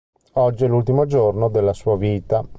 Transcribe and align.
Oggi 0.33 0.63
è 0.63 0.67
l'ultimo 0.67 1.05
giorno 1.05 1.47
della 1.47 1.73
sua 1.73 1.95
vita. 1.95 2.43